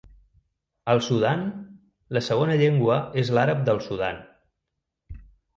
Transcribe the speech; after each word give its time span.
Al 0.93 1.01
Sudan 1.07 1.43
la 2.19 2.25
segona 2.29 2.57
llengua 2.63 2.97
és 3.25 3.33
l'àrab 3.37 3.63
del 3.69 3.83
Sudan. 3.91 4.19